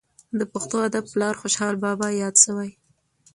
[0.39, 2.71] د پښتو ادب پلار خوشحال بابا یاد سوى.